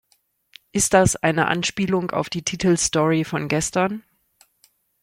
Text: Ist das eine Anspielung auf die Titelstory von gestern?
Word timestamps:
Ist 0.71 0.95
das 0.95 1.15
eine 1.15 1.45
Anspielung 1.47 2.09
auf 2.09 2.27
die 2.27 2.41
Titelstory 2.41 3.23
von 3.23 3.47
gestern? 3.47 4.03